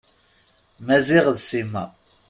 [0.85, 1.85] Maziɣ d Sima.